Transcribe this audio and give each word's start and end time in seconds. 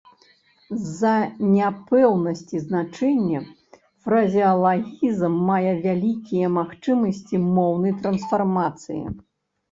З-за 0.83 1.09
няпэўнасці 1.55 2.61
значэння, 2.67 3.41
фразеалагізм 4.07 5.35
мае 5.49 5.73
вялікія 5.83 6.47
магчымасці 6.57 7.41
моўнай 7.59 7.93
трансфармацыі. 8.07 9.03